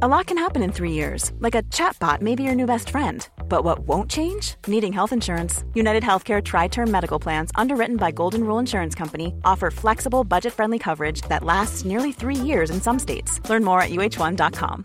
[0.00, 2.90] A lot can happen in three years, like a chatbot may be your new best
[2.90, 3.26] friend.
[3.48, 4.54] But what won't change?
[4.66, 5.64] Needing health insurance.
[5.74, 10.52] United Healthcare Tri Term Medical Plans, underwritten by Golden Rule Insurance Company, offer flexible, budget
[10.52, 13.40] friendly coverage that lasts nearly three years in some states.
[13.48, 14.84] Learn more at uh1.com.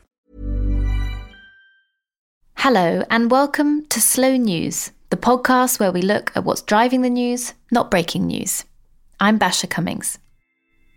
[2.55, 7.09] Hello, and welcome to Slow News, the podcast where we look at what's driving the
[7.09, 8.63] news, not breaking news.
[9.19, 10.17] I'm Basia Cummings.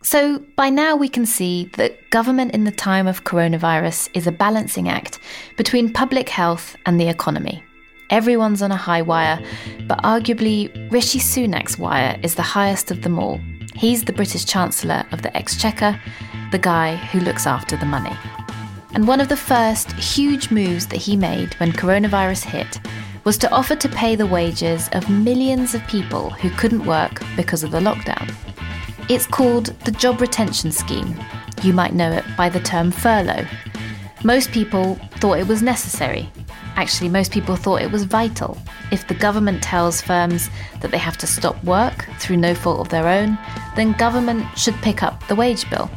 [0.06, 4.30] So, by now we can see that government in the time of coronavirus is a
[4.30, 5.18] balancing act
[5.56, 7.60] between public health and the economy.
[8.10, 9.44] Everyone's on a high wire,
[9.88, 13.40] but arguably Rishi Sunak's wire is the highest of them all.
[13.74, 16.00] He's the British Chancellor of the Exchequer,
[16.52, 18.16] the guy who looks after the money.
[18.94, 22.78] And one of the first huge moves that he made when coronavirus hit
[23.24, 27.64] was to offer to pay the wages of millions of people who couldn't work because
[27.64, 28.32] of the lockdown.
[29.08, 31.16] It's called the Job Retention Scheme.
[31.62, 33.46] You might know it by the term furlough.
[34.24, 36.28] Most people thought it was necessary.
[36.74, 38.58] Actually, most people thought it was vital.
[38.90, 42.88] If the government tells firms that they have to stop work through no fault of
[42.88, 43.38] their own,
[43.76, 45.88] then government should pick up the wage bill.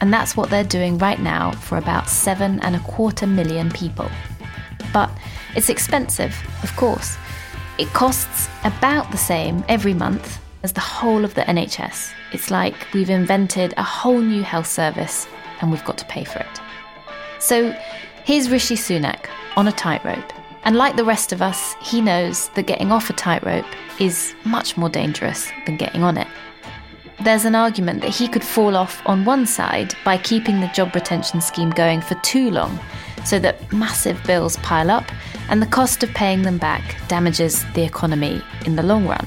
[0.00, 4.10] And that's what they're doing right now for about seven and a quarter million people.
[4.92, 5.10] But
[5.54, 7.16] it's expensive, of course.
[7.78, 12.10] It costs about the same every month as the whole of the NHS.
[12.36, 15.26] It's like we've invented a whole new health service
[15.58, 16.60] and we've got to pay for it.
[17.38, 17.74] So
[18.24, 20.34] here's Rishi Sunak on a tightrope.
[20.64, 23.64] And like the rest of us, he knows that getting off a tightrope
[23.98, 26.28] is much more dangerous than getting on it.
[27.24, 30.94] There's an argument that he could fall off on one side by keeping the job
[30.94, 32.78] retention scheme going for too long,
[33.24, 35.10] so that massive bills pile up
[35.48, 39.26] and the cost of paying them back damages the economy in the long run.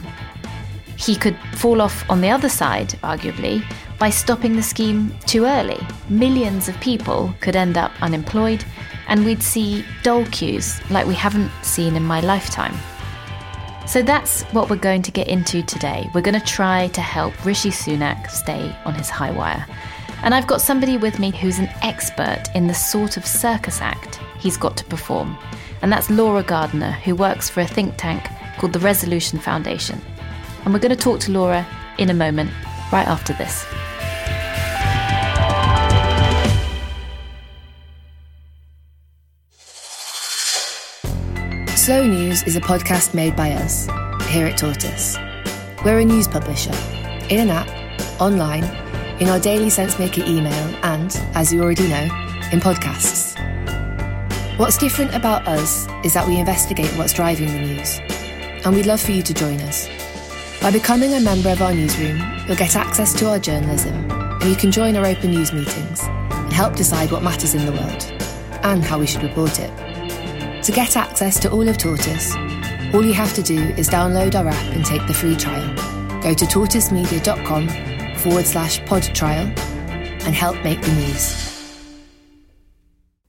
[1.00, 3.64] He could fall off on the other side, arguably,
[3.98, 5.80] by stopping the scheme too early.
[6.10, 8.66] Millions of people could end up unemployed,
[9.08, 12.76] and we'd see dole queues like we haven't seen in my lifetime.
[13.88, 16.10] So that's what we're going to get into today.
[16.14, 19.66] We're going to try to help Rishi Sunak stay on his high wire.
[20.22, 24.20] And I've got somebody with me who's an expert in the sort of circus act
[24.38, 25.38] he's got to perform.
[25.82, 28.28] And that's Laura Gardiner, who works for a think tank
[28.58, 30.02] called the Resolution Foundation.
[30.70, 32.52] And we're going to talk to Laura in a moment,
[32.94, 33.66] right after this.
[41.76, 43.88] Slow News is a podcast made by us,
[44.28, 45.18] here at Tortoise.
[45.84, 46.76] We're a news publisher,
[47.32, 47.68] in an app,
[48.22, 48.66] online,
[49.20, 50.54] in our daily SenseMaker email,
[50.84, 52.04] and, as you already know,
[52.52, 53.34] in podcasts.
[54.60, 58.00] What's different about us is that we investigate what's driving the news,
[58.64, 59.90] and we'd love for you to join us.
[60.62, 64.58] By becoming a member of our newsroom, you'll get access to our journalism, and you
[64.58, 68.04] can join our open news meetings and help decide what matters in the world
[68.64, 70.64] and how we should report it.
[70.64, 72.36] To get access to all of Tortoise,
[72.94, 75.74] all you have to do is download our app and take the free trial.
[76.22, 81.46] Go to tortoisemedia.com forward slash pod trial and help make the news.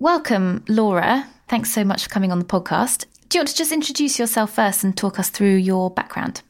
[0.00, 1.28] Welcome, Laura.
[1.46, 3.06] Thanks so much for coming on the podcast.
[3.28, 6.42] Do you want to just introduce yourself first and talk us through your background?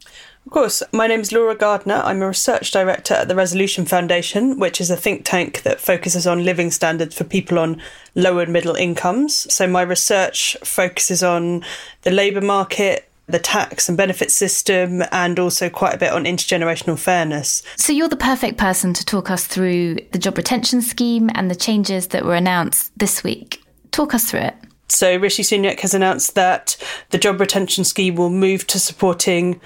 [0.46, 2.02] Of course, my name is Laura Gardiner.
[2.02, 6.26] I'm a research director at the Resolution Foundation, which is a think tank that focuses
[6.26, 7.80] on living standards for people on
[8.14, 9.52] lower and middle incomes.
[9.52, 11.62] So my research focuses on
[12.02, 16.98] the labour market, the tax and benefit system, and also quite a bit on intergenerational
[16.98, 17.62] fairness.
[17.76, 21.54] So you're the perfect person to talk us through the job retention scheme and the
[21.54, 23.62] changes that were announced this week.
[23.92, 24.56] Talk us through it.
[24.88, 26.76] So Rishi Sunak has announced that
[27.10, 29.60] the job retention scheme will move to supporting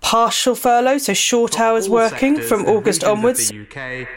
[0.00, 3.52] partial furlough, so short hours working from August onwards.
[3.52, 4.08] UK,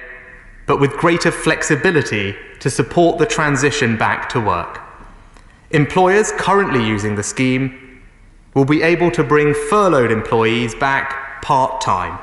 [0.65, 4.81] but with greater flexibility to support the transition back to work.
[5.71, 8.01] Employers currently using the scheme
[8.53, 12.19] will be able to bring furloughed employees back part time.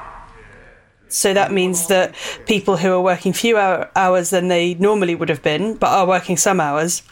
[1.09, 2.15] So that means that
[2.47, 6.37] people who are working fewer hours than they normally would have been, but are working
[6.37, 7.03] some hours,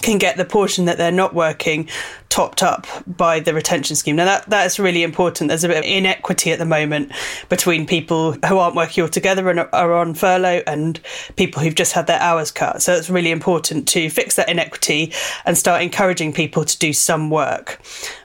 [0.00, 1.88] can get the portion that they're not working
[2.30, 4.16] topped up by the retention scheme.
[4.16, 5.48] Now that that is really important.
[5.48, 7.12] There's a bit of inequity at the moment
[7.50, 10.98] between people who aren't working altogether and are on furlough and
[11.36, 12.80] people who've just had their hours cut.
[12.80, 15.12] So it's really important to fix that inequity
[15.44, 17.78] and start encouraging people to do some work.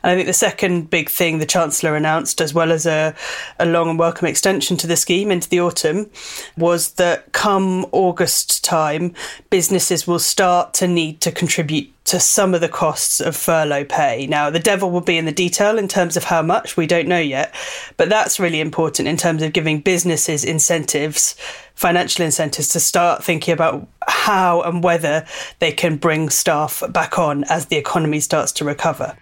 [0.03, 3.13] And I think the second big thing the Chancellor announced, as well as a,
[3.59, 6.09] a long and welcome extension to the scheme into the autumn,
[6.55, 9.13] was that come August time,
[9.49, 14.27] businesses will start to need to contribute to some of the costs of furlough pay.
[14.27, 17.07] Now, the devil will be in the detail in terms of how much, we don't
[17.07, 17.53] know yet,
[17.97, 21.35] but that's really important in terms of giving businesses incentives,
[21.75, 25.25] financial incentives to start thinking about how and whether
[25.59, 29.15] they can bring staff back on as the economy starts to recover.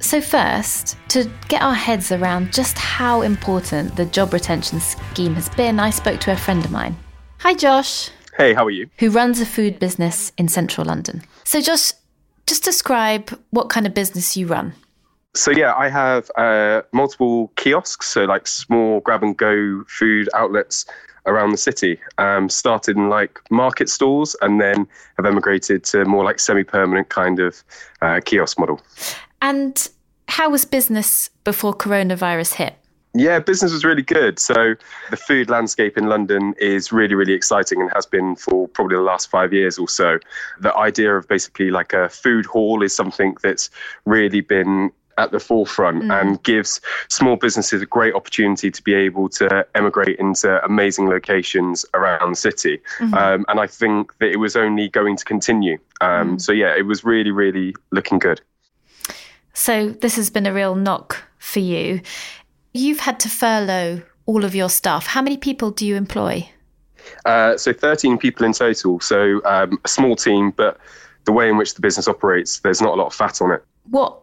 [0.00, 5.48] So, first, to get our heads around just how important the job retention scheme has
[5.50, 6.96] been, I spoke to a friend of mine.
[7.38, 8.10] Hi, Josh.
[8.36, 8.88] Hey, how are you?
[8.98, 11.22] Who runs a food business in central London.
[11.44, 11.92] So, Josh,
[12.46, 14.74] just describe what kind of business you run.
[15.34, 20.84] So yeah, I have uh, multiple kiosks, so like small grab and go food outlets
[21.24, 21.98] around the city.
[22.18, 24.86] Um, started in like market stalls, and then
[25.16, 27.64] have emigrated to more like semi-permanent kind of
[28.02, 28.80] uh, kiosk model.
[29.40, 29.88] And
[30.28, 32.74] how was business before coronavirus hit?
[33.14, 34.38] Yeah, business was really good.
[34.38, 34.74] So
[35.10, 39.02] the food landscape in London is really, really exciting and has been for probably the
[39.02, 40.18] last five years or so.
[40.60, 43.68] The idea of basically like a food hall is something that's
[44.06, 46.20] really been at the forefront mm.
[46.20, 51.84] and gives small businesses a great opportunity to be able to emigrate into amazing locations
[51.92, 52.80] around the city.
[52.98, 53.14] Mm-hmm.
[53.14, 55.78] Um, and I think that it was only going to continue.
[56.00, 56.40] Um, mm.
[56.40, 58.40] So, yeah, it was really, really looking good.
[59.52, 62.00] So, this has been a real knock for you.
[62.72, 65.06] You've had to furlough all of your staff.
[65.06, 66.48] How many people do you employ?
[67.24, 69.00] Uh, so, 13 people in total.
[69.00, 70.78] So, um, a small team, but
[71.24, 73.64] the way in which the business operates, there's not a lot of fat on it.
[73.90, 74.21] What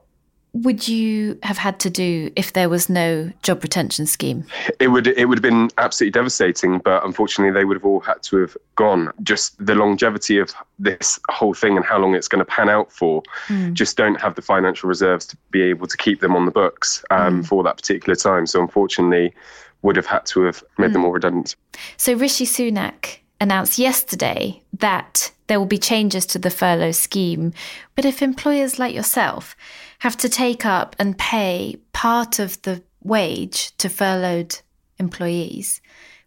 [0.54, 4.46] would you have had to do if there was no job retention scheme?
[4.80, 8.22] It would it would have been absolutely devastating, but unfortunately they would have all had
[8.24, 9.12] to have gone.
[9.22, 12.92] Just the longevity of this whole thing and how long it's going to pan out
[12.92, 13.74] for, mm.
[13.74, 17.04] just don't have the financial reserves to be able to keep them on the books
[17.12, 17.48] um, mm.
[17.48, 18.48] for that particular time.
[18.48, 19.34] So unfortunately,
[19.82, 20.94] would have had to have made mm.
[20.94, 21.06] them hmm.
[21.06, 21.56] all redundant.
[21.96, 27.54] So Rishi Sunak announced yesterday that there will be changes to the furlough scheme,
[27.96, 29.56] but if employers like yourself
[30.00, 34.60] have to take up and pay part of the wage to furloughed
[34.98, 35.82] employees,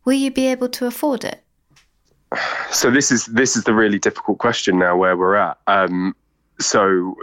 [0.05, 1.43] will you be able to afford it?
[2.71, 5.59] So this is this is the really difficult question now where we're at.
[5.67, 6.17] Um,
[6.59, 7.15] so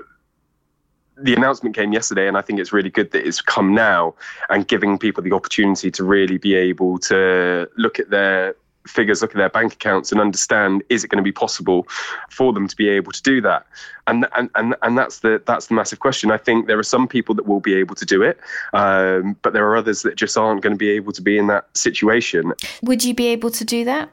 [1.18, 4.16] the announcement came yesterday, and I think it's really good that it's come now
[4.50, 8.56] and giving people the opportunity to really be able to look at their
[8.90, 11.88] figures, look at their bank accounts, and understand is it going to be possible
[12.30, 13.66] for them to be able to do that?
[14.08, 16.32] And and and and that's the that's the massive question.
[16.32, 18.40] I think there are some people that will be able to do it,
[18.74, 21.48] um, but there are others that just aren't going to be able to be in
[21.48, 22.54] that situation.
[22.84, 24.10] Would you be able to do that?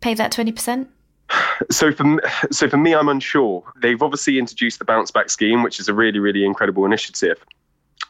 [0.00, 0.88] Pay that twenty percent?
[1.70, 2.20] So for
[2.50, 3.62] so for me, I'm unsure.
[3.80, 7.38] They've obviously introduced the bounce back scheme, which is a really really incredible initiative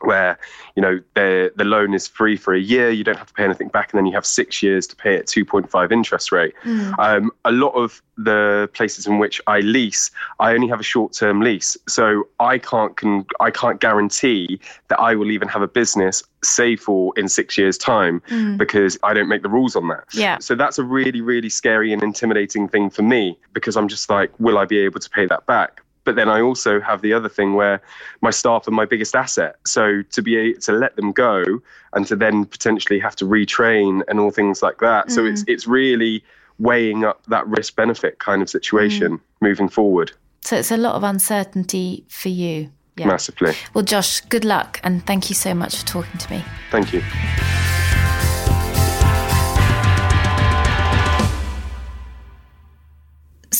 [0.04, 0.38] where
[0.76, 3.44] you know the the loan is free for a year, you don't have to pay
[3.44, 6.32] anything back, and then you have six years to pay at two point five interest
[6.32, 6.54] rate.
[6.64, 6.98] Mm.
[6.98, 11.12] Um, a lot of the places in which I lease, I only have a short
[11.12, 15.68] term lease, so I can't can I can't guarantee that I will even have a
[15.68, 18.58] business save for in six years' time mm.
[18.58, 20.04] because I don't make the rules on that.
[20.12, 20.38] Yeah.
[20.38, 24.30] So that's a really really scary and intimidating thing for me because I'm just like,
[24.38, 25.82] will I be able to pay that back?
[26.04, 27.80] But then I also have the other thing where
[28.20, 29.56] my staff are my biggest asset.
[29.66, 31.44] So to be able to let them go
[31.92, 35.08] and to then potentially have to retrain and all things like that.
[35.08, 35.10] Mm.
[35.10, 36.24] So it's it's really
[36.58, 39.20] weighing up that risk benefit kind of situation mm.
[39.40, 40.12] moving forward.
[40.42, 42.70] So it's a lot of uncertainty for you.
[42.96, 43.06] Yeah.
[43.06, 43.54] Massively.
[43.72, 46.44] Well, Josh, good luck and thank you so much for talking to me.
[46.70, 47.02] Thank you.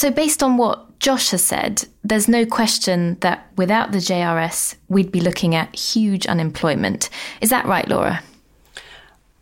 [0.03, 5.13] So, based on what Josh has said, there's no question that without the JRS, we'd
[5.13, 7.09] be looking at huge unemployment.
[7.41, 8.21] Is that right, Laura?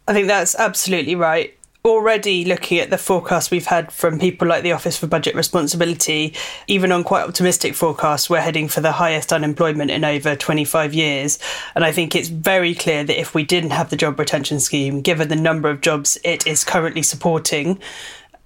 [0.07, 1.57] I think that's absolutely right.
[1.83, 6.35] Already looking at the forecast we've had from people like the Office for Budget Responsibility,
[6.67, 11.39] even on quite optimistic forecasts, we're heading for the highest unemployment in over 25 years.
[11.75, 15.01] And I think it's very clear that if we didn't have the job retention scheme,
[15.01, 17.81] given the number of jobs it is currently supporting,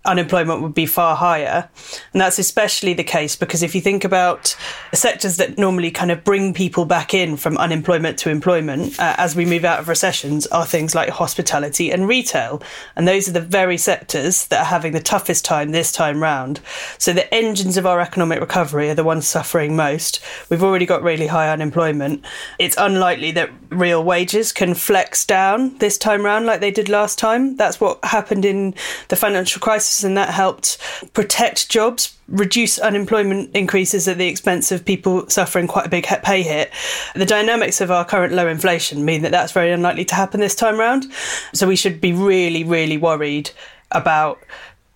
[0.05, 1.69] unemployment would be far higher.
[2.13, 4.57] And that's especially the case because if you think about
[4.93, 9.35] sectors that normally kind of bring people back in from unemployment to employment uh, as
[9.35, 12.63] we move out of recessions are things like hospitality and retail.
[12.97, 16.61] And those are the very sectors that are having the toughest time this time round.
[16.99, 20.23] So the engines of our economic recovery are the ones suffering most.
[20.51, 22.25] We've already got really high unemployment.
[22.59, 27.19] It's unlikely that real wages can flex down this time round like they did last
[27.19, 27.57] time.
[27.57, 28.75] That's what happened in
[29.09, 30.79] the financial crisis and that helped
[31.13, 36.43] protect jobs, reduce unemployment increases at the expense of people suffering quite a big pay
[36.43, 36.73] hit.
[37.15, 40.55] The dynamics of our current low inflation mean that that's very unlikely to happen this
[40.55, 41.07] time round.
[41.53, 43.51] So we should be really, really worried
[43.93, 44.43] about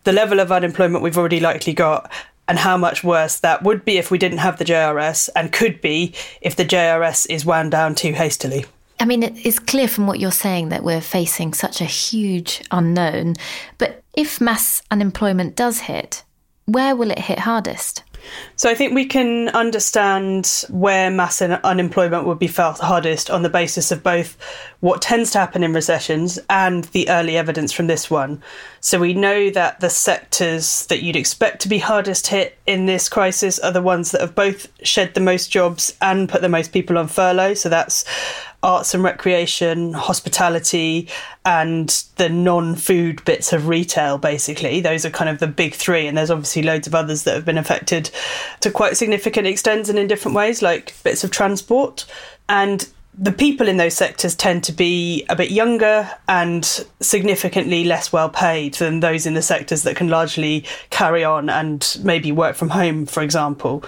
[0.04, 2.10] the level of unemployment we've already likely got
[2.48, 5.80] and how much worse that would be if we didn't have the JRS and could
[5.82, 8.64] be if the JRS is wound down too hastily.
[9.00, 13.34] I mean, it's clear from what you're saying that we're facing such a huge unknown.
[13.78, 16.24] But if mass unemployment does hit,
[16.66, 18.02] where will it hit hardest?
[18.56, 23.48] So I think we can understand where mass unemployment would be felt hardest on the
[23.48, 24.36] basis of both
[24.80, 28.42] what tends to happen in recessions and the early evidence from this one.
[28.80, 33.08] So we know that the sectors that you'd expect to be hardest hit in this
[33.08, 36.72] crisis are the ones that have both shed the most jobs and put the most
[36.72, 37.54] people on furlough.
[37.54, 38.04] So that's
[38.62, 41.08] arts and recreation, hospitality,
[41.44, 44.80] and the non food bits of retail, basically.
[44.80, 46.06] Those are kind of the big three.
[46.06, 48.10] And there's obviously loads of others that have been affected
[48.60, 52.04] to quite significant extents and in different ways, like bits of transport.
[52.48, 52.88] And
[53.20, 56.64] the people in those sectors tend to be a bit younger and
[57.00, 61.98] significantly less well paid than those in the sectors that can largely carry on and
[62.02, 63.82] maybe work from home, for example.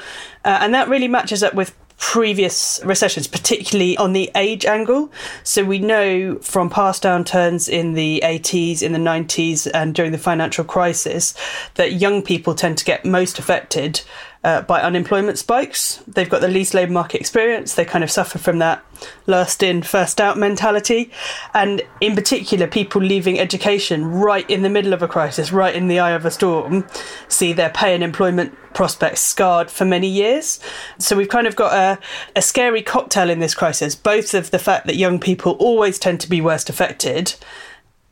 [0.44, 5.12] Uh, and that really matches up with previous recessions, particularly on the age angle.
[5.45, 10.19] So we know from past downturns in the 80s, in the 90s, and during the
[10.19, 11.35] financial crisis
[11.75, 14.00] that young people tend to get most affected
[14.42, 16.02] uh, by unemployment spikes.
[16.06, 17.75] They've got the least labour market experience.
[17.75, 18.82] They kind of suffer from that
[19.26, 21.11] last in, first out mentality.
[21.52, 25.88] And in particular, people leaving education right in the middle of a crisis, right in
[25.88, 26.87] the eye of a storm,
[27.28, 30.59] see their pay and employment prospects scarred for many years.
[30.99, 31.99] So we've kind of got a,
[32.35, 36.20] a scary cocktail in this crisis, both of the fact that young people always tend
[36.20, 37.35] to be worst affected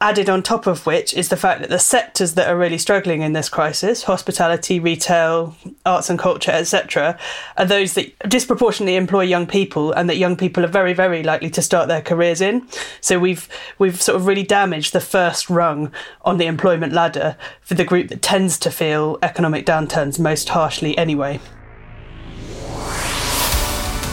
[0.01, 3.23] Added on top of which is the fact that the sectors that are really struggling
[3.23, 7.19] in this crisis, hospitality, retail, arts and culture, etc.,
[7.57, 11.51] are those that disproportionately employ young people and that young people are very, very likely
[11.51, 12.65] to start their careers in.
[13.01, 15.91] So we've we've sort of really damaged the first rung
[16.23, 20.97] on the employment ladder for the group that tends to feel economic downturns most harshly
[20.97, 21.41] anyway.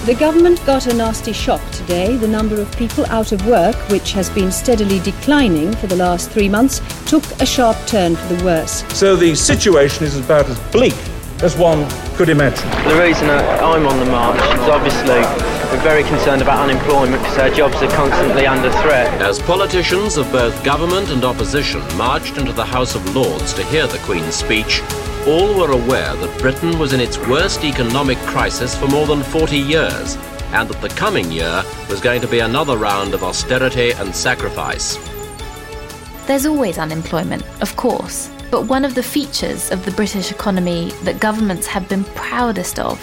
[0.05, 2.15] The government got a nasty shock today.
[2.15, 6.29] The number of people out of work, which has been steadily declining for the last
[6.29, 8.83] three months, took a sharp turn for the worse.
[8.93, 10.93] So the situation is about as bleak
[11.41, 12.69] as one could imagine.
[12.87, 15.21] The reason I'm on the march is obviously
[15.71, 19.11] we're very concerned about unemployment because our jobs are constantly under threat.
[19.19, 23.87] As politicians of both government and opposition marched into the House of Lords to hear
[23.87, 24.83] the Queen's speech,
[25.27, 29.57] all were aware that Britain was in its worst economic crisis for more than 40
[29.57, 30.15] years,
[30.51, 34.97] and that the coming year was going to be another round of austerity and sacrifice.
[36.27, 41.19] There's always unemployment, of course, but one of the features of the British economy that
[41.19, 42.99] governments have been proudest of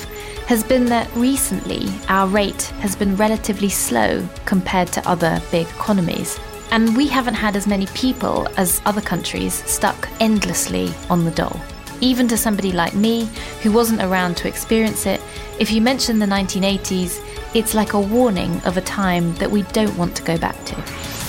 [0.47, 6.38] has been that recently our rate has been relatively slow compared to other big economies.
[6.71, 11.61] And we haven't had as many people as other countries stuck endlessly on the dole.
[12.02, 13.28] Even to somebody like me,
[13.62, 15.21] who wasn't around to experience it,
[15.61, 19.97] if you mention the 1980s, it's like a warning of a time that we don't
[19.97, 21.22] want to go back to.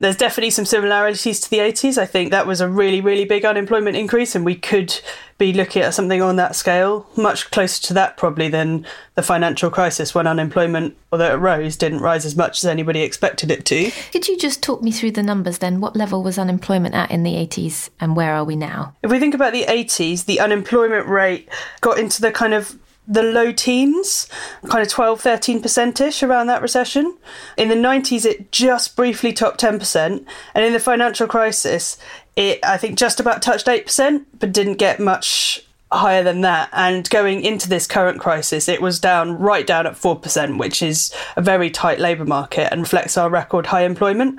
[0.00, 1.98] There's definitely some similarities to the 80s.
[1.98, 4.98] I think that was a really, really big unemployment increase, and we could
[5.36, 9.70] be looking at something on that scale, much closer to that probably than the financial
[9.70, 13.90] crisis when unemployment, although it rose, didn't rise as much as anybody expected it to.
[14.10, 15.80] Could you just talk me through the numbers then?
[15.80, 18.94] What level was unemployment at in the 80s and where are we now?
[19.02, 21.48] If we think about the 80s, the unemployment rate
[21.80, 24.28] got into the kind of the low teens,
[24.68, 27.16] kind of 12, 13% ish around that recession.
[27.56, 30.24] In the 90s, it just briefly topped 10%.
[30.54, 31.98] And in the financial crisis,
[32.36, 36.68] it, I think, just about touched 8%, but didn't get much higher than that.
[36.72, 41.12] And going into this current crisis, it was down right down at 4%, which is
[41.36, 44.38] a very tight labour market and reflects our record high employment.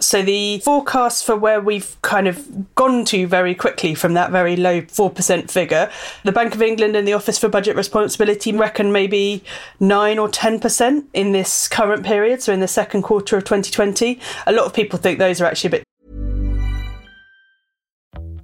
[0.00, 4.56] So the forecast for where we've kind of gone to very quickly from that very
[4.56, 5.90] low 4% figure,
[6.24, 9.44] the Bank of England and the Office for Budget Responsibility reckon maybe
[9.80, 14.18] 9 or 10% in this current period, so in the second quarter of 2020.
[14.46, 15.84] A lot of people think those are actually a bit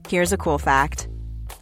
[0.09, 1.07] Here's a cool fact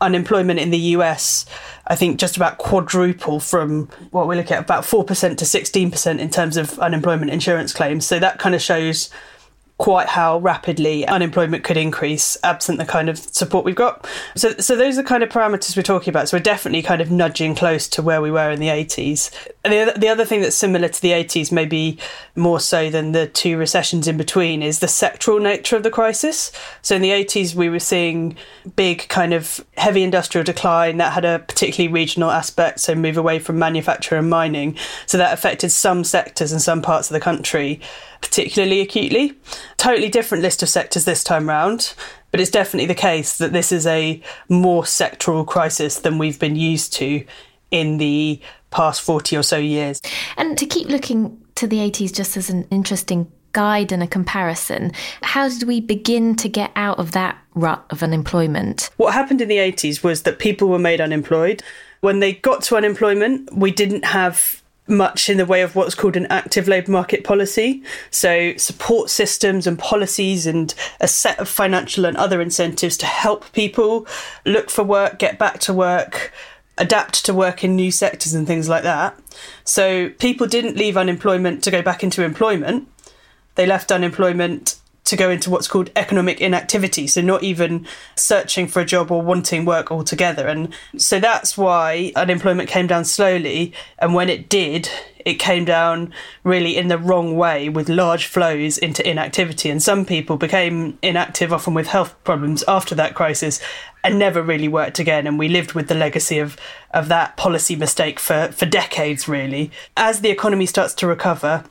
[0.00, 1.44] unemployment in the US,
[1.86, 6.30] I think just about quadruple from what we look at about 4% to 16% in
[6.30, 8.06] terms of unemployment insurance claims.
[8.06, 9.10] So that kind of shows
[9.78, 14.06] quite how rapidly unemployment could increase absent the kind of support we've got.
[14.34, 16.28] So, so those are the kind of parameters we're talking about.
[16.28, 19.30] So we're definitely kind of nudging close to where we were in the 80s.
[19.64, 21.96] And the, the other thing that's similar to the 80s, maybe
[22.34, 26.50] more so than the two recessions in between, is the sectoral nature of the crisis.
[26.82, 28.36] So in the 80s, we were seeing
[28.74, 33.38] big kind of heavy industrial decline that had a particularly regional aspect, so move away
[33.38, 34.76] from manufacture and mining.
[35.06, 37.80] So that affected some sectors and some parts of the country
[38.20, 39.34] particularly acutely.
[39.76, 41.94] Totally different list of sectors this time round,
[42.30, 46.56] but it's definitely the case that this is a more sectoral crisis than we've been
[46.56, 47.24] used to
[47.70, 50.00] in the past 40 or so years.
[50.36, 54.92] And to keep looking to the 80s just as an interesting guide and a comparison,
[55.22, 58.90] how did we begin to get out of that rut of unemployment?
[58.96, 61.62] What happened in the 80s was that people were made unemployed.
[62.00, 66.16] When they got to unemployment, we didn't have much in the way of what's called
[66.16, 67.82] an active labour market policy.
[68.10, 73.52] So, support systems and policies and a set of financial and other incentives to help
[73.52, 74.06] people
[74.44, 76.32] look for work, get back to work,
[76.76, 79.18] adapt to work in new sectors and things like that.
[79.64, 82.88] So, people didn't leave unemployment to go back into employment.
[83.54, 84.77] They left unemployment
[85.08, 87.06] to go into what's called economic inactivity.
[87.06, 90.46] So, not even searching for a job or wanting work altogether.
[90.46, 93.72] And so that's why unemployment came down slowly.
[93.98, 94.88] And when it did,
[95.24, 96.12] it came down
[96.44, 99.70] really in the wrong way with large flows into inactivity.
[99.70, 103.60] And some people became inactive, often with health problems, after that crisis
[104.04, 105.26] and never really worked again.
[105.26, 106.56] And we lived with the legacy of,
[106.92, 109.70] of that policy mistake for, for decades, really.
[109.96, 111.64] As the economy starts to recover,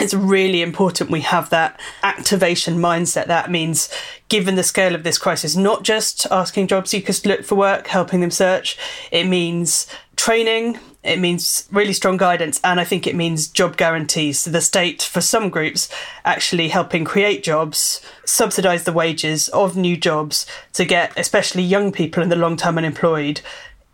[0.00, 3.26] it's really important we have that activation mindset.
[3.26, 3.90] That means,
[4.28, 7.88] given the scale of this crisis, not just asking job seekers to look for work,
[7.88, 8.78] helping them search,
[9.10, 14.40] it means training, it means really strong guidance, and I think it means job guarantees.
[14.40, 15.90] So the state, for some groups,
[16.24, 22.22] actually helping create jobs, subsidise the wages of new jobs to get especially young people
[22.22, 23.40] and the long term unemployed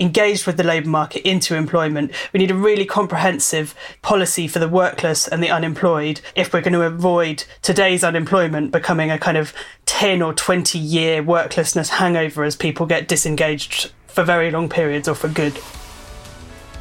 [0.01, 2.13] engaged with the labour market into employment.
[2.33, 6.73] We need a really comprehensive policy for the workless and the unemployed if we're going
[6.75, 9.53] to avoid today's unemployment becoming a kind of
[9.87, 15.15] 10 or 20 year worklessness hangover as people get disengaged for very long periods or
[15.15, 15.59] for good.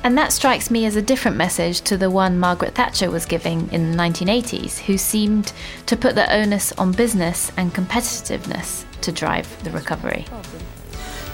[0.03, 3.69] And that strikes me as a different message to the one Margaret Thatcher was giving
[3.73, 5.51] in the 1980s, who seemed
[5.87, 10.25] to put the onus on business and competitiveness to drive the recovery.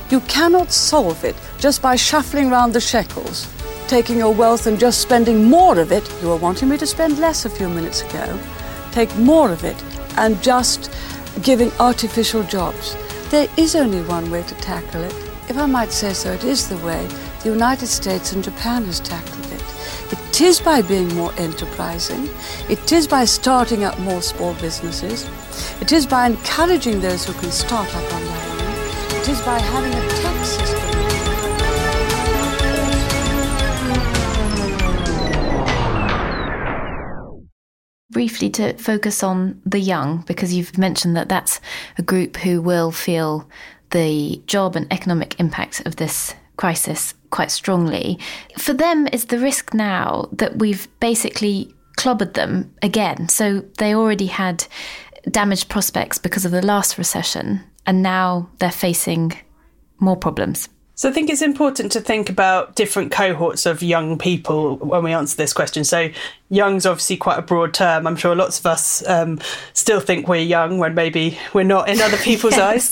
[0.09, 3.47] You cannot solve it just by shuffling round the shekels,
[3.87, 6.07] taking your wealth and just spending more of it.
[6.21, 8.39] You were wanting me to spend less a few minutes ago.
[8.91, 9.81] Take more of it
[10.17, 10.91] and just
[11.41, 12.95] giving artificial jobs.
[13.29, 15.15] There is only one way to tackle it,
[15.49, 17.05] if I might say so, it is the way
[17.43, 19.61] the United States and Japan has tackled it.
[20.11, 22.29] It is by being more enterprising.
[22.69, 25.27] It is by starting up more small businesses.
[25.81, 28.22] It is by encouraging those who can start up on.
[29.23, 30.89] It is by having a tax system.
[38.11, 41.61] briefly to focus on the young, because you've mentioned that that's
[41.97, 43.49] a group who will feel
[43.91, 48.19] the job and economic impact of this crisis quite strongly.
[48.57, 53.29] For them, is the risk now that we've basically clobbered them again?
[53.29, 54.67] So they already had
[55.31, 59.33] damaged prospects because of the last recession, and now they're facing
[59.99, 60.69] more problems.
[60.95, 65.11] So I think it's important to think about different cohorts of young people when we
[65.11, 65.83] answer this question.
[65.83, 66.09] So
[66.49, 68.05] young's obviously quite a broad term.
[68.05, 69.39] I'm sure lots of us um,
[69.73, 72.91] still think we're young when maybe we're not in other people's eyes.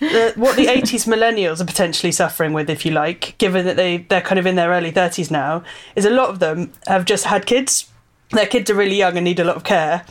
[0.00, 3.98] The, what the 80s millennials are potentially suffering with, if you like, given that they
[3.98, 5.62] they're kind of in their early 30s now,
[5.96, 7.90] is a lot of them have just had kids.
[8.30, 10.06] Their kids are really young and need a lot of care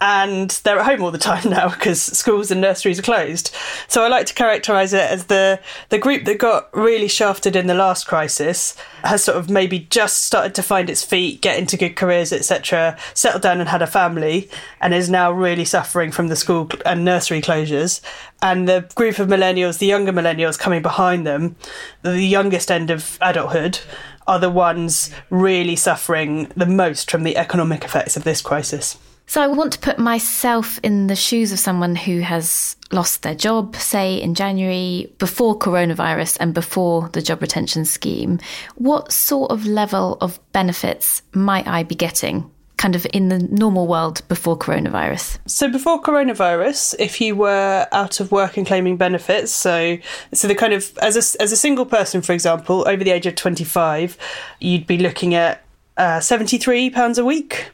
[0.00, 3.54] and they're at home all the time now because schools and nurseries are closed.
[3.88, 7.66] So I like to characterise it as the the group that got really shafted in
[7.66, 11.76] the last crisis has sort of maybe just started to find its feet, get into
[11.76, 16.28] good careers, etc., settled down and had a family, and is now really suffering from
[16.28, 18.00] the school and nursery closures.
[18.42, 21.56] And the group of millennials, the younger millennials coming behind them,
[22.02, 23.80] the youngest end of adulthood,
[24.26, 28.98] are the ones really suffering the most from the economic effects of this crisis.
[29.28, 33.34] So I want to put myself in the shoes of someone who has lost their
[33.34, 38.38] job, say in January, before coronavirus and before the job retention scheme.
[38.76, 42.48] What sort of level of benefits might I be getting?
[42.76, 45.38] Kind of in the normal world before coronavirus.
[45.46, 49.96] So before coronavirus, if you were out of work and claiming benefits, so
[50.32, 53.26] so the kind of as a as a single person, for example, over the age
[53.26, 54.16] of twenty five,
[54.60, 55.64] you'd be looking at
[55.96, 57.70] uh, seventy three pounds a week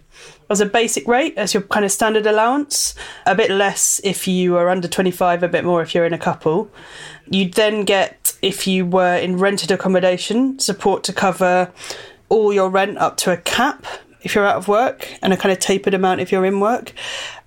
[0.50, 2.94] as a basic rate as your kind of standard allowance,
[3.26, 6.18] a bit less if you are under 25, a bit more if you're in a
[6.18, 6.70] couple.
[7.28, 11.72] You'd then get, if you were in rented accommodation, support to cover
[12.28, 13.86] all your rent up to a cap
[14.22, 16.92] if you're out of work and a kind of tapered amount if you're in work.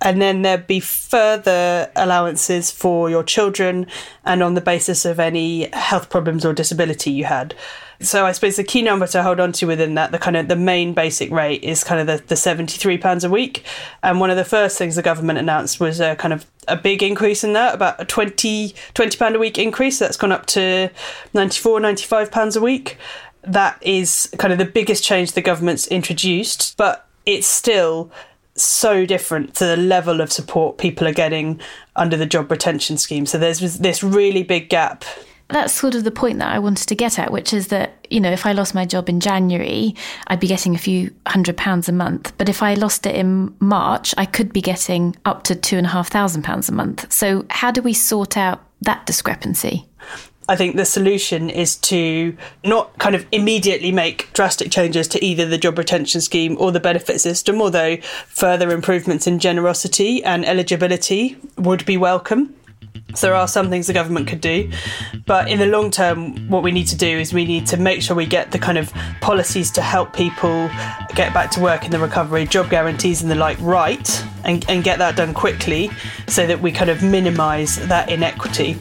[0.00, 3.86] And then there'd be further allowances for your children
[4.24, 7.54] and on the basis of any health problems or disability you had.
[8.00, 10.48] So I suppose the key number to hold on to within that, the kind of
[10.48, 13.64] the main basic rate is kind of the, the £73 a week.
[14.02, 17.02] And one of the first things the government announced was a kind of a big
[17.02, 19.98] increase in that, about a 20, £20 a week increase.
[19.98, 20.90] That's gone up to
[21.32, 22.98] 94 £95 a week
[23.46, 28.10] that is kind of the biggest change the government's introduced, but it's still
[28.54, 31.60] so different to the level of support people are getting
[31.94, 33.26] under the job retention scheme.
[33.26, 35.04] So there's this really big gap.
[35.48, 38.18] That's sort of the point that I wanted to get at, which is that, you
[38.18, 39.94] know, if I lost my job in January,
[40.26, 42.32] I'd be getting a few hundred pounds a month.
[42.36, 45.86] But if I lost it in March, I could be getting up to two and
[45.86, 47.12] a half thousand pounds a month.
[47.12, 49.86] So how do we sort out that discrepancy?
[50.48, 55.44] I think the solution is to not kind of immediately make drastic changes to either
[55.44, 57.96] the job retention scheme or the benefit system, although
[58.28, 62.54] further improvements in generosity and eligibility would be welcome.
[63.16, 64.70] So there are some things the government could do.
[65.24, 68.02] But in the long term, what we need to do is we need to make
[68.02, 70.68] sure we get the kind of policies to help people
[71.14, 74.84] get back to work in the recovery, job guarantees and the like right, and, and
[74.84, 75.90] get that done quickly
[76.28, 78.74] so that we kind of minimise that inequity.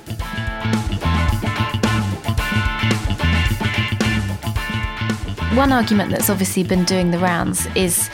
[5.55, 8.09] One argument that's obviously been doing the rounds is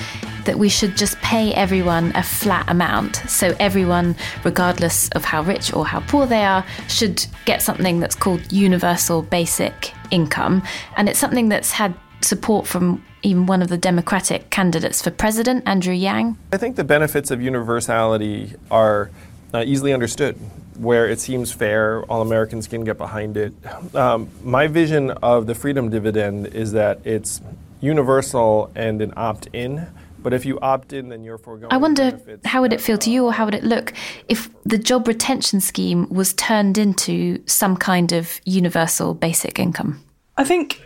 [0.46, 3.18] that we should just pay everyone a flat amount.
[3.28, 8.16] So everyone, regardless of how rich or how poor they are, should get something that's
[8.16, 10.64] called universal basic income.
[10.98, 15.64] And it's something that's had support from even one of the Democratic candidates for president,
[15.68, 16.38] Andrew Yang.
[16.52, 19.12] I think the benefits of universality are
[19.54, 20.38] uh, easily understood
[20.78, 23.54] where it seems fair, all Americans can get behind it.
[23.96, 27.40] Um, my vision of the freedom dividend is that it's
[27.82, 29.88] universal and an opt in.
[30.24, 31.74] But if you opt in, then you're foregoing.
[31.74, 32.46] I wonder benefits.
[32.46, 33.94] how would it feel to you, or how would it look
[34.30, 40.04] if the job retention scheme was turned into some kind of universal basic income?
[40.38, 40.82] I think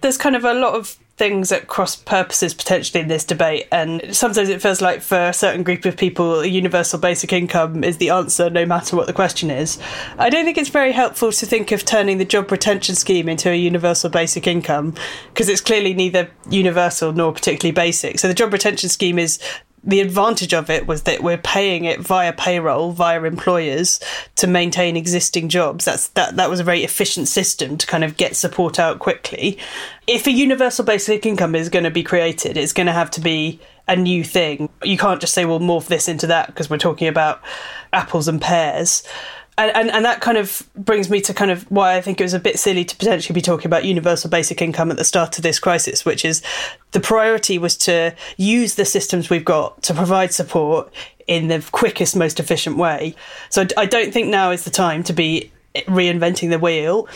[0.00, 3.66] there's kind of a lot of things at cross purposes potentially in this debate.
[3.72, 7.82] And sometimes it feels like for a certain group of people, a universal basic income
[7.82, 9.78] is the answer no matter what the question is.
[10.16, 13.50] I don't think it's very helpful to think of turning the job retention scheme into
[13.50, 14.94] a universal basic income
[15.34, 18.18] because it's clearly neither universal nor particularly basic.
[18.18, 19.40] So the job retention scheme is
[19.84, 24.00] the advantage of it was that we're paying it via payroll, via employers
[24.36, 25.84] to maintain existing jobs.
[25.84, 29.58] That's that that was a very efficient system to kind of get support out quickly.
[30.06, 33.20] If a universal basic income is going to be created, it's going to have to
[33.20, 34.68] be a new thing.
[34.82, 37.40] You can't just say we'll morph this into that because we're talking about
[37.92, 39.02] apples and pears
[39.58, 42.34] and, and, that kind of brings me to kind of why I think it was
[42.34, 45.42] a bit silly to potentially be talking about universal basic income at the start of
[45.42, 46.42] this crisis, which is
[46.92, 50.92] the priority was to use the systems we've got to provide support
[51.26, 53.14] in the quickest, most efficient way.
[53.50, 57.08] So I don't think now is the time to be reinventing the wheel.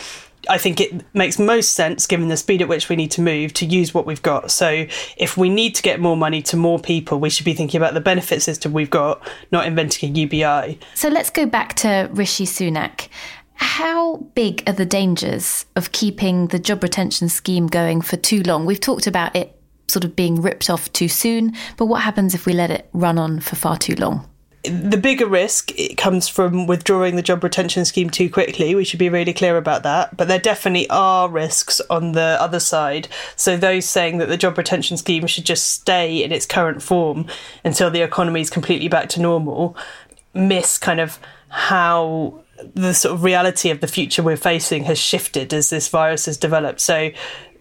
[0.49, 3.53] I think it makes most sense, given the speed at which we need to move,
[3.53, 4.51] to use what we've got.
[4.51, 4.85] So,
[5.17, 7.93] if we need to get more money to more people, we should be thinking about
[7.93, 10.79] the benefit system we've got, not inventing a UBI.
[10.95, 13.07] So, let's go back to Rishi Sunak.
[13.55, 18.65] How big are the dangers of keeping the job retention scheme going for too long?
[18.65, 22.45] We've talked about it sort of being ripped off too soon, but what happens if
[22.45, 24.27] we let it run on for far too long?
[24.63, 28.75] The bigger risk it comes from withdrawing the job retention scheme too quickly.
[28.75, 30.15] We should be really clear about that.
[30.15, 33.09] But there definitely are risks on the other side.
[33.35, 37.25] So those saying that the job retention scheme should just stay in its current form
[37.65, 39.75] until the economy is completely back to normal
[40.33, 42.41] miss kind of how
[42.73, 46.37] the sort of reality of the future we're facing has shifted as this virus has
[46.37, 46.79] developed.
[46.79, 47.11] So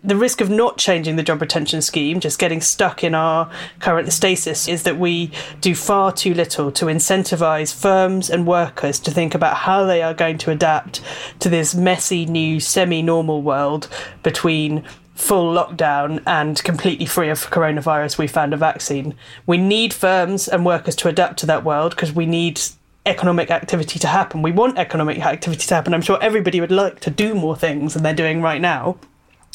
[0.05, 4.13] the risk of not changing the job retention scheme, just getting stuck in our current
[4.13, 9.35] stasis, is that we do far too little to incentivize firms and workers to think
[9.35, 11.01] about how they are going to adapt
[11.39, 13.89] to this messy new semi normal world
[14.23, 14.85] between
[15.15, 18.19] full lockdown and completely free of coronavirus.
[18.19, 19.15] We found a vaccine.
[19.47, 22.61] We need firms and workers to adapt to that world because we need
[23.07, 24.43] economic activity to happen.
[24.43, 25.95] We want economic activity to happen.
[25.95, 28.97] I'm sure everybody would like to do more things than they're doing right now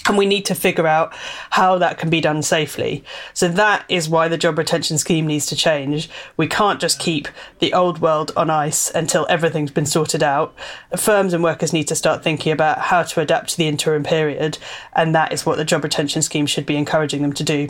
[0.07, 1.13] and we need to figure out
[1.51, 3.03] how that can be done safely.
[3.33, 6.09] So that is why the job retention scheme needs to change.
[6.37, 7.27] We can't just keep
[7.59, 10.55] the old world on ice until everything's been sorted out.
[10.95, 14.57] Firms and workers need to start thinking about how to adapt to the interim period,
[14.93, 17.69] and that is what the job retention scheme should be encouraging them to do.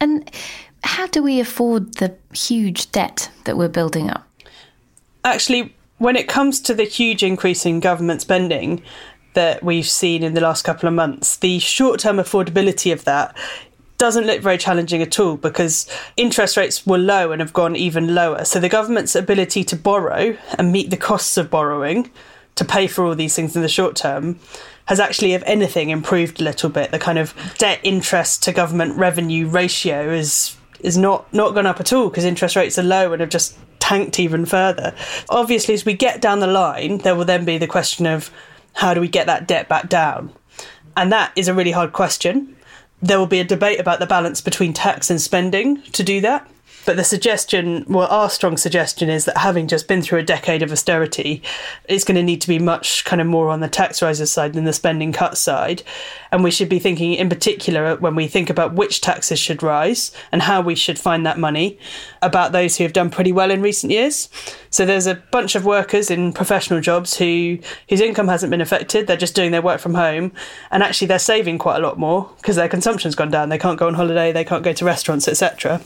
[0.00, 0.30] And
[0.82, 4.26] how do we afford the huge debt that we're building up?
[5.24, 8.82] Actually, when it comes to the huge increase in government spending,
[9.34, 13.36] that we've seen in the last couple of months, the short term affordability of that
[13.98, 18.14] doesn't look very challenging at all because interest rates were low and have gone even
[18.14, 18.44] lower.
[18.46, 22.10] So the government's ability to borrow and meet the costs of borrowing
[22.54, 24.38] to pay for all these things in the short term
[24.86, 26.90] has actually, if anything, improved a little bit.
[26.90, 31.78] The kind of debt interest to government revenue ratio is is not not gone up
[31.78, 34.94] at all because interest rates are low and have just tanked even further.
[35.28, 38.30] Obviously, as we get down the line, there will then be the question of
[38.74, 40.32] how do we get that debt back down?
[40.96, 42.56] And that is a really hard question.
[43.02, 46.48] There will be a debate about the balance between tax and spending to do that.
[46.86, 50.62] But the suggestion, well, our strong suggestion is that having just been through a decade
[50.62, 51.42] of austerity,
[51.88, 54.54] it's going to need to be much kind of more on the tax rises side
[54.54, 55.82] than the spending cut side.
[56.32, 60.10] And we should be thinking, in particular, when we think about which taxes should rise
[60.32, 61.78] and how we should find that money,
[62.22, 64.28] about those who have done pretty well in recent years.
[64.70, 69.06] So there's a bunch of workers in professional jobs who whose income hasn't been affected.
[69.06, 70.32] They're just doing their work from home,
[70.70, 73.48] and actually they're saving quite a lot more because their consumption's gone down.
[73.48, 75.80] They can't go on holiday, they can't go to restaurants, etc.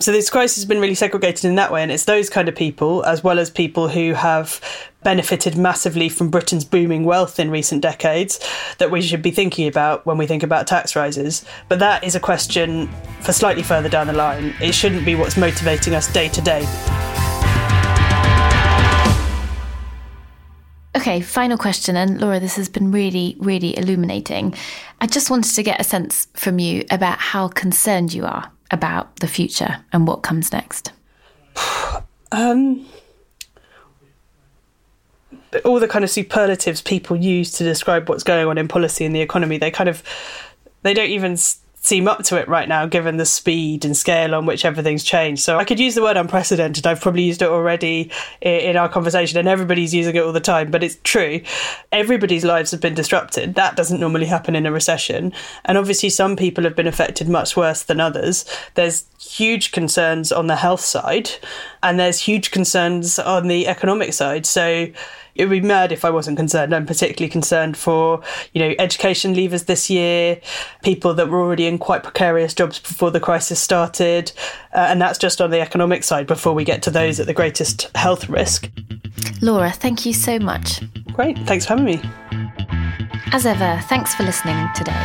[0.00, 2.54] So this crisis has been really segregated in that way, and it's those kind of
[2.54, 4.60] people, as well as people who have
[5.02, 8.40] benefited massively from Britain's booming wealth in recent decades,
[8.78, 11.44] that we should be thinking about when we think about tax rises.
[11.68, 12.88] But that is a question
[13.20, 14.54] for slightly further down the line.
[14.60, 16.66] It shouldn't be what's motivating us day to day.
[20.96, 21.96] Okay, final question.
[21.96, 24.54] And Laura, this has been really, really illuminating.
[25.00, 29.16] I just wanted to get a sense from you about how concerned you are about
[29.16, 30.92] the future and what comes next?
[32.32, 32.84] Um,
[35.64, 39.14] all the kind of superlatives people use to describe what's going on in policy and
[39.14, 40.02] the economy, they kind of
[40.82, 41.36] they don't even
[41.84, 45.42] seem up to it right now, given the speed and scale on which everything's changed.
[45.42, 46.86] So I could use the word unprecedented.
[46.86, 50.70] I've probably used it already in our conversation, and everybody's using it all the time,
[50.70, 51.42] but it's true.
[51.92, 53.54] Everybody's lives have been disrupted.
[53.54, 55.34] That doesn't normally happen in a recession.
[55.66, 58.46] And obviously, some people have been affected much worse than others.
[58.76, 61.32] There's huge concerns on the health side,
[61.82, 64.46] and there's huge concerns on the economic side.
[64.46, 64.86] So
[65.34, 66.74] it would be mad if I wasn't concerned.
[66.74, 70.40] I'm particularly concerned for, you know, education leavers this year,
[70.82, 74.32] people that were already in quite precarious jobs before the crisis started.
[74.72, 77.34] Uh, and that's just on the economic side before we get to those at the
[77.34, 78.70] greatest health risk.
[79.40, 80.80] Laura, thank you so much.
[81.12, 81.38] Great.
[81.40, 82.00] Thanks for having me.
[83.32, 85.04] As ever, thanks for listening today.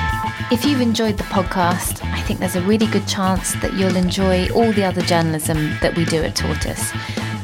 [0.51, 4.49] If you've enjoyed the podcast, I think there's a really good chance that you'll enjoy
[4.49, 6.91] all the other journalism that we do at Tortoise.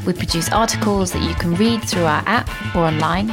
[0.06, 3.32] We produce articles that you can read through our app or online,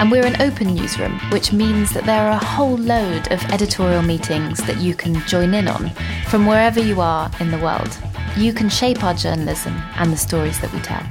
[0.00, 4.02] and we're an open newsroom, which means that there are a whole load of editorial
[4.02, 5.90] meetings that you can join in on
[6.28, 7.96] from wherever you are in the world.
[8.36, 11.04] You can shape our journalism and the stories that we tell.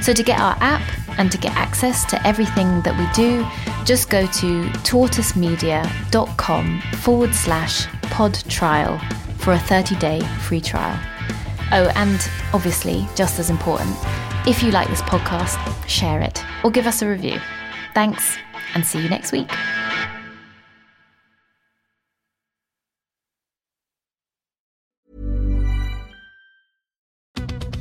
[0.00, 0.82] So, to get our app
[1.16, 3.46] and to get access to everything that we do,
[3.84, 9.00] just go to tortoisemedia.com forward slash pod trial
[9.38, 10.98] for a 30 day free trial.
[11.72, 12.20] Oh, and
[12.52, 13.96] obviously, just as important,
[14.46, 17.40] if you like this podcast, share it or give us a review.
[17.94, 18.36] Thanks,
[18.74, 19.50] and see you next week.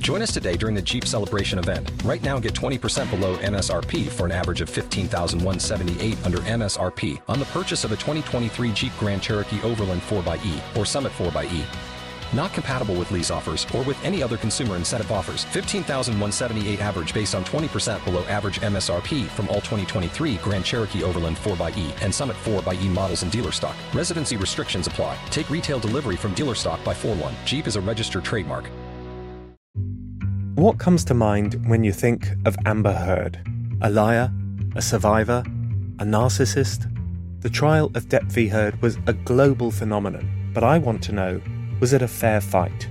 [0.04, 1.90] Join us today during the Jeep Celebration event.
[2.04, 7.46] Right now, get 20% below MSRP for an average of 15178 under MSRP on the
[7.46, 11.93] purchase of a 2023 Jeep Grand Cherokee Overland 4xE or Summit 4xE.
[12.34, 15.44] Not compatible with lease offers or with any other consumer incentive offers.
[15.46, 22.02] 15,178 average based on 20% below average MSRP from all 2023 Grand Cherokee Overland 4xE
[22.02, 23.76] and Summit 4xE models in dealer stock.
[23.94, 25.18] Residency restrictions apply.
[25.30, 27.36] Take retail delivery from dealer stock by 4 1.
[27.46, 28.70] Jeep is a registered trademark.
[30.56, 33.40] What comes to mind when you think of Amber Heard?
[33.82, 34.32] A liar?
[34.76, 35.44] A survivor?
[36.00, 36.90] A narcissist?
[37.42, 38.48] The trial of Depp v.
[38.48, 41.42] Heard was a global phenomenon, but I want to know
[41.80, 42.88] was it a fair fight?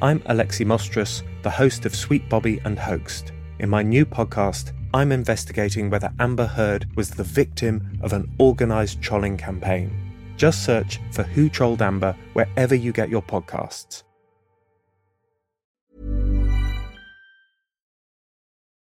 [0.00, 3.32] I'm Alexi Mostrous, the host of Sweet Bobby and Hoaxed.
[3.58, 9.00] In my new podcast, I'm investigating whether Amber Heard was the victim of an organised
[9.00, 9.90] trolling campaign.
[10.36, 14.02] Just search for Who Trolled Amber wherever you get your podcasts.